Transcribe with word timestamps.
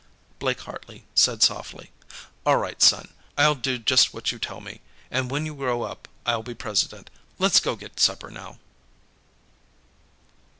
Blake 0.39 0.61
Hartley 0.61 1.05
said 1.13 1.43
softly. 1.43 1.91
"All 2.43 2.57
right, 2.57 2.81
son; 2.81 3.13
I'll 3.37 3.53
do 3.53 3.77
just 3.77 4.15
what 4.15 4.31
you 4.31 4.39
tell 4.39 4.59
me, 4.59 4.81
and 5.11 5.29
when 5.29 5.45
you 5.45 5.53
grow 5.53 5.83
up, 5.83 6.07
I'll 6.25 6.41
be 6.41 6.55
president.... 6.55 7.11
Let's 7.37 7.59
go 7.59 7.75
get 7.75 7.99
supper, 7.99 8.31
now." 8.31 8.57